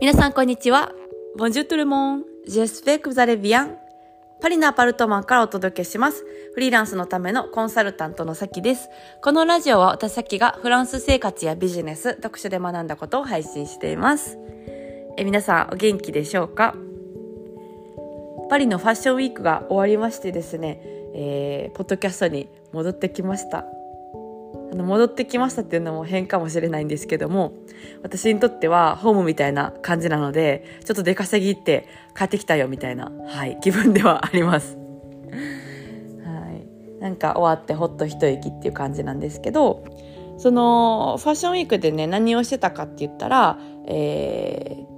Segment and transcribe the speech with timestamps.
[0.00, 0.92] 皆さんこんにちは。
[1.36, 2.22] Bonjour tout le monde.
[2.48, 3.76] J'espère que vous allez bien.
[4.40, 6.24] パリのアパルトマンからお届けします。
[6.54, 8.88] フリーランスのためのコンサルタントのさきです。
[9.22, 14.38] このラジオは私さきがフランス生活やビジネス、読書で学んだことを配信しています。
[15.18, 16.74] え皆さんお元気でしょうか？
[18.48, 20.80] パリのファッションウィークが終わりましてですね、
[21.14, 23.66] えー、ポッドキャストに戻ってきました。
[24.72, 27.54] あの戻ってきましたっていうのも変かもしれないんですけども、
[28.02, 34.76] 私にとってはホームみたいな感じなので、ちょっと出稼ぎ行って帰ってきたよみたいな、はい、気分ではあります。
[36.24, 37.02] はい。
[37.02, 39.84] なんか終わってほっと一息っていう感じなんですけど、
[40.38, 44.89] そのファッションウィークでね、何をしてたかって言ったら、えー、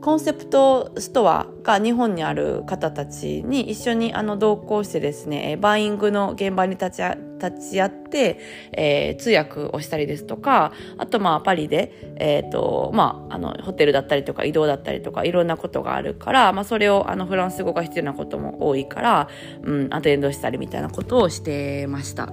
[0.00, 7.02] コンセプトストアが日本にある方たちに一緒にあの同行してですね、バイングの現場に立ち
[7.40, 8.38] 立ち会って、
[8.72, 19.28] えー、通訳をしたりですとか、あとまあパリで、えっ、ー、と、まあ、あの、ホテルだったりとか移動だったりとかいろんなことがあるから、まあそれをあのフランス語が必要なことも多いから、
[19.62, 22.32] うん、アテンドしたりみたいなことをしてました。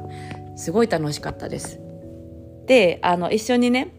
[0.55, 1.79] すごい楽しかったです。
[2.65, 3.93] で、あの、一緒にね、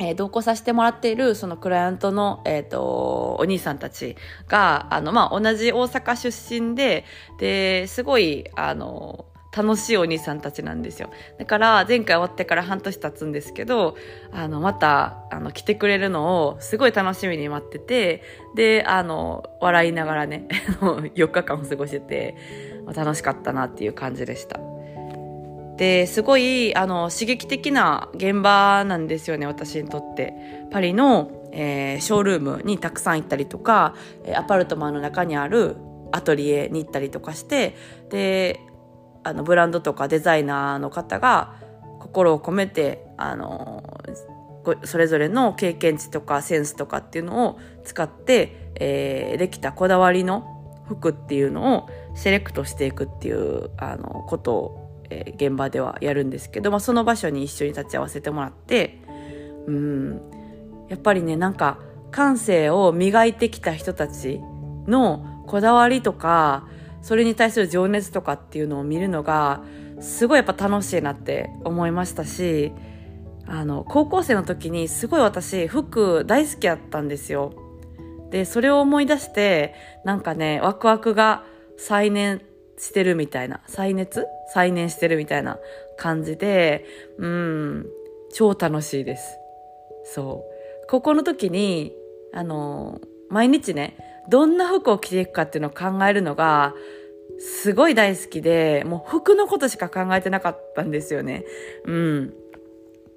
[0.00, 7.04] えー、同行させてもらっているそのクライアントの、えっ、ー、と、お兄さんたちが、あの、まあ、同じ大阪出身で、
[7.38, 9.26] で、すごい、あの、
[9.56, 11.10] 楽しいお兄さんたちなんですよ。
[11.38, 13.96] だから、前回終わってから半年経つんですけど、
[14.30, 18.22] あの、また、あの、来てくれるのをすごい楽しみに待ってて、
[18.54, 20.46] で、あの、笑いながらね、
[21.16, 22.36] 4日間を過ごしてて、
[22.94, 24.77] 楽しかったなっていう感じでした。
[25.78, 30.34] ですごいあの刺激的な現場なんですよね私にとって。
[30.70, 33.94] パリの、えー、ショールームにたくさん行ったりとか
[34.36, 35.76] アパルトマンの中にある
[36.12, 37.74] アトリエに行ったりとかして
[38.10, 38.60] で
[39.24, 41.54] あのブランドとかデザイナーの方が
[42.00, 43.82] 心を込めてあの
[44.84, 54.77] それぞれの経験値とかセンスとかっていうのを使って、えー、できたこだわりの服っていうのをセレクトしていくっていうあのことを
[55.10, 59.00] えー、現場ではやるんですけど、まあ、その場所に一緒に立ち会わせてもらって
[59.66, 60.20] うん
[60.88, 61.78] やっぱりねなんか
[62.10, 64.40] 感性を磨いてきた人たち
[64.86, 66.66] のこだわりとか
[67.02, 69.62] それに対する情熱とかっていうのを見るのが
[70.00, 72.72] すごいやっぱ楽しいなって思いましたし
[73.46, 77.54] あの高校生の時にすごい私服大好きだったんですよ。
[78.30, 81.44] でそれを思い出してなんかねワクワクが
[81.78, 82.42] 再燃
[82.78, 84.26] してるみたいな、再熱？
[84.54, 85.58] 再燃してるみたいな
[85.96, 86.84] 感じで、
[87.18, 87.86] うん、
[88.32, 89.38] 超楽しいです。
[90.04, 90.44] そ
[90.84, 90.88] う。
[90.88, 91.94] ここの時に、
[92.32, 93.96] あの、毎日ね、
[94.28, 96.74] どんな服を着ていくかっていうのを考えるのが、
[97.38, 101.44] すごい大好きで、もう服のことしか考えてなかったんですよね。
[101.84, 102.34] うん。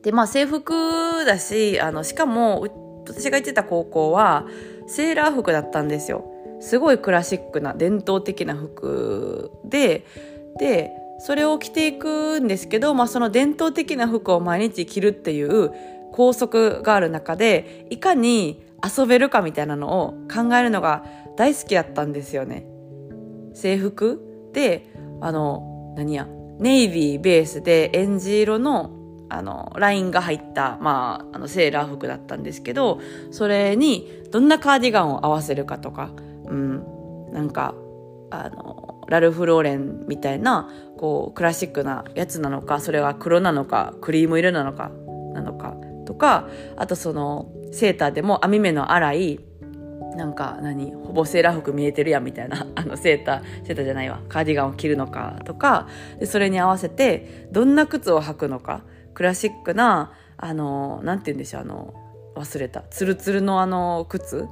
[0.04, 2.62] で、まあ制服だし、あの、しかも、
[3.06, 4.48] 私が行ってた高校は、
[4.88, 6.31] セーラー服だったんですよ。
[6.62, 10.06] すごいクラシックな伝統的な服で
[10.58, 15.72] でそれを着ていくんですけど、まあ、その伝統的な服を毎日着るっていう
[16.12, 21.06] 拘束がある中でいかに遊べるかみたいなのを考えるのが
[21.38, 22.66] 大好きだったんですよね。
[23.54, 24.50] 制服？
[24.54, 26.28] であの何や
[26.60, 28.92] ネイビーベースでエンジ色の
[29.34, 33.00] あの、ラインが入った、まあ、あの、セーラー服だったんですけど、
[33.32, 36.12] それに、どんなカーディガンを合わせるかとか、
[36.52, 37.74] うん、なんか
[38.30, 44.92] あのラルフ・ローレンみたいなこうクラシックなやつなのかそれは黒なのかクリーム色なのか
[45.34, 45.76] なのか
[46.06, 46.48] とか
[46.78, 49.40] あとそのセーターでも網目の粗い
[50.16, 55.88] なんか何ほぼセーラー服見えてるやんみたいな あのセーターセーターじゃないわカーディガンを着るのかとか
[56.20, 58.84] でそれに合わせてどんな靴を履くのか
[59.14, 61.94] クラシックなあのなんて言うんでしょうあの
[62.36, 64.48] 忘れたツルツルのあの靴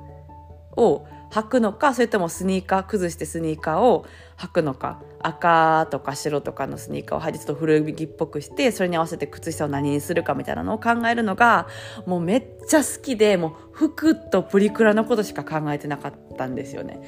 [0.75, 4.05] を履くのかそれともスニーカー崩してスニーカーを
[4.37, 11.67] 履くのか赤とか白とかのスニーカーを履いてちょっと古着っぽくしてそれに合わせて靴下を何にするかみたいなのを考えるのが
[12.05, 17.01] もうめっちゃ好きでもう服とプリクラのことしか考えてなかったんですよね。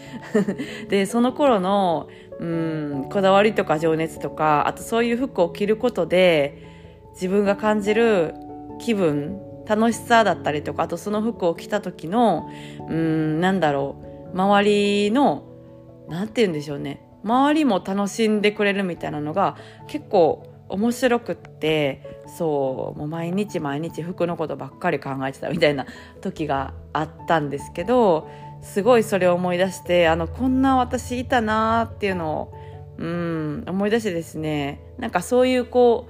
[0.90, 2.08] でその頃の
[2.40, 6.68] うんこだわりとか情熱とかあとそういう服を着ることで
[7.14, 8.34] 自分が感じる
[8.80, 12.50] 気分楽しさだったりとかあとその服を着た時の
[12.90, 15.44] うんなんだろう周りの
[16.10, 17.02] 何て言うんでしょうね。
[17.24, 19.56] 周りも楽しんでくれるみたいなのが
[19.88, 25.86] 結構面白くってそうもう毎日毎日服のことばっかり考えてたみたいな
[26.22, 28.30] 時があったんですけど
[28.62, 32.54] すごいそれを思い出してあのこんな私いたなーっていうのを
[32.98, 36.08] うん思い出してですねなんかそういうこ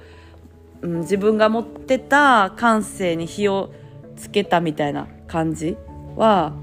[0.81, 3.71] う、うん、自分が持ってた感性に火を
[4.15, 5.77] つけたみたいな感じ
[6.15, 6.53] は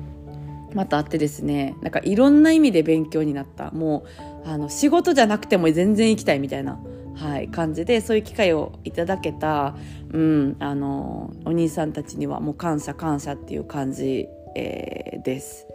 [0.75, 4.05] またあってですねなんかいろんな意味で勉強になったも
[4.45, 6.79] うあの仕事じゃなくても全然行きたいみたいな、
[7.15, 9.77] はい、感じでそういう機会をいただけた、
[10.13, 15.67] うん、あのお兄さんたちにはもう感謝感謝っていう感じ、えー、です。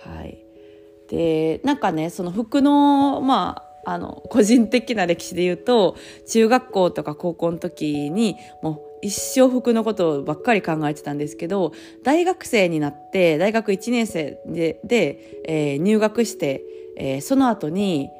[0.00, 0.44] はい、
[1.08, 5.96] でなんかねその服のまああの個人的な歴史で言うと
[6.28, 16.62] 中学校とか高校の時にもう一生服のことばっかり考えてたんですけど大学生になって大学1年生でで、えー、入学して、
[16.96, 18.10] えー、その後に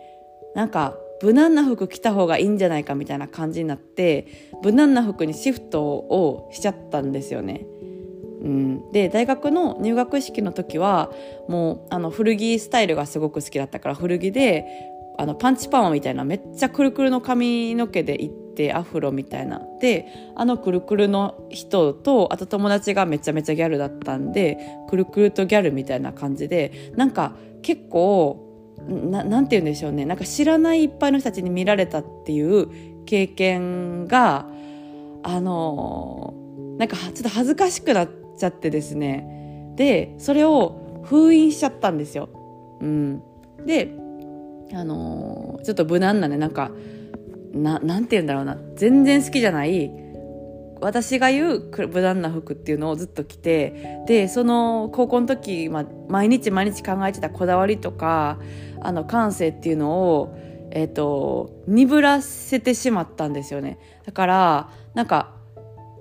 [0.55, 7.67] なんか無難な服着た方がいいんじゃないかみたいな感じになって無難な服にシフトをしちゃったんですよね。
[8.43, 11.12] うん、で大学の入学式の時は
[11.47, 14.65] もうあの古着スタイルがすごく好きだったから古着で
[15.19, 19.61] あのパンチパーマみたいなめっちゃくるくるの髪の毛で行ってアフロみたいな。
[19.81, 24.58] であのくるくるの人とあと友達がめちゃめちゃギャルだったんで
[24.88, 28.47] くるくるとギャルみたいな感じでなんか結構
[28.88, 30.05] なんて言うんでしょうね。
[30.05, 34.47] なんか知らないいっぱいの人たちに見られたっていう経験が
[35.23, 36.35] あの
[36.79, 39.75] なんかちょっと恥ずかしくなっちゃってですね。
[39.76, 42.29] でそれを封印しちゃったんですよ。
[42.81, 43.23] うん、
[43.67, 43.94] で
[44.73, 46.70] あの、ちょっと無難なねなんか
[47.52, 48.56] ななんて言うんだろうな。
[48.76, 49.91] 全然好きじゃない
[50.81, 58.38] 私が言う無難な服っていうのをずっと着てでその高校の時、まあ、毎日毎日考えてたこだわりとか
[58.81, 60.35] あの感性っていうのを、
[60.70, 63.79] えーと、と鈍らせてしまったんですよね。
[64.06, 65.35] だからなんか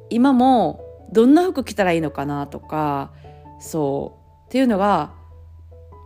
[0.10, 0.82] 今も
[1.12, 3.12] どんな服着たらいいのかなとか
[3.60, 4.20] そう。
[4.48, 5.12] っていうのが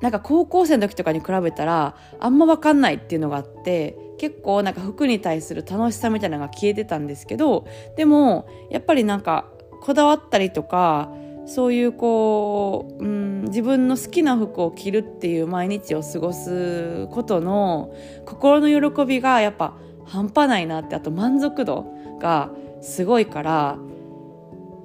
[0.02, 7.68] なんか高校生の時とかに比べたらあんま分かんないっていうのがあって結構なんか服に対する楽しさみたいなのが消えてたんですけど
[7.98, 9.46] でもやっぱりなんか
[9.82, 11.12] こだわったりとか
[11.46, 17.94] そういうこう、うん、自分の好きな服を着るっていう毎日を過ごすことの
[18.26, 19.76] 心の喜びがやっぱ
[20.06, 21.86] 半端ないなってあと満足度
[22.20, 22.50] が
[22.82, 23.78] すごいから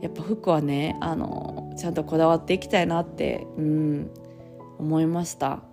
[0.00, 4.10] やっぱ服はねあのちゃんとこだわっていきたいなって、うん、
[4.78, 5.67] 思いました。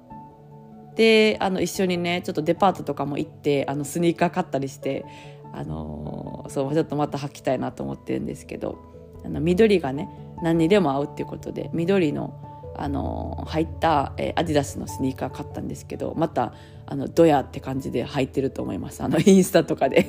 [0.95, 5.05] であの一緒にねちょっとデパートとかも行ってあのスニーカー買ったりして
[5.53, 8.77] あのそうちょっとまた履きたいなと思ってるんですけど
[9.23, 10.09] あの緑がね
[10.41, 12.41] 何にでも合うっていうことで緑の
[12.77, 16.53] あの入った、えー、アディダスのスニーカー買ったんですけどまた
[16.85, 19.01] あのドヤって感じで履いてると思います。
[19.01, 20.05] あのインスタとかで。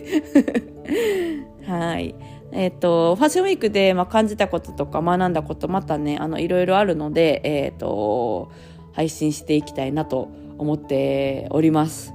[1.65, 2.15] はい。
[2.53, 8.51] えっ、ー、とファッションウィークで、まあ、感じたこととか学んだことまたねあのいろいろあるのでえっ、ー、と
[8.93, 12.13] 配信していきたいなと思っております。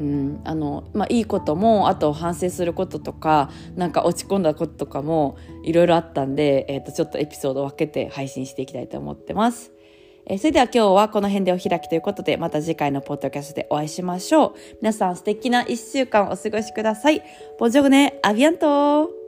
[0.00, 9.72] うんあのまあ、いいこともあと反省することとかなんか落ち込んだこととかもいろいろあったんで、えー、とちょっとエピソードを分けて配信していきたいと思ってます。
[10.26, 14.54] えー、それでは今日はこの辺でお開きということでまた次回のポッドキャストでお会いしましょう。
[14.80, 17.22] 皆さん素敵な一週間お過ごしください。
[17.58, 19.19] ボンジョグネ、アビアント